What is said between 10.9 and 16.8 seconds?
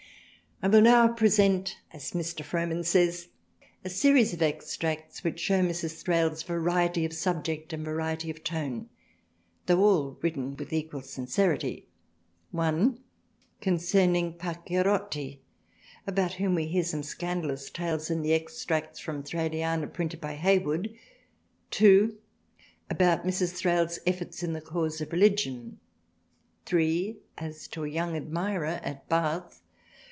sincerity (i) concerning Pacchierotti, about whom we